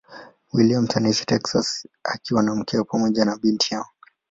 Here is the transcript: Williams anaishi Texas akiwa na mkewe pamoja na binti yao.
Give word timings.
Williams 0.53 0.97
anaishi 0.97 1.25
Texas 1.25 1.87
akiwa 2.03 2.43
na 2.43 2.55
mkewe 2.55 2.83
pamoja 2.83 3.25
na 3.25 3.37
binti 3.37 3.73
yao. 3.73 3.89